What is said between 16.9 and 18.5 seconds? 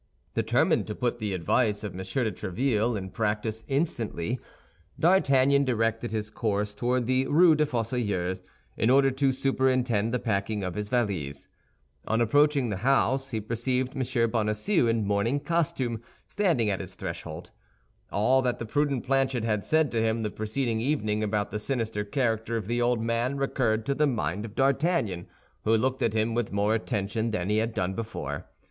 threshold. All